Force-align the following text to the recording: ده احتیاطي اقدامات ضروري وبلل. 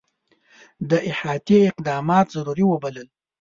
ده 0.89 0.97
احتیاطي 1.11 1.57
اقدامات 1.71 2.27
ضروري 2.35 2.63
وبلل. 2.67 3.07